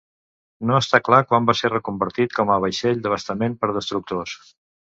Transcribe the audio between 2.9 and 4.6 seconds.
d'abastament per destructors.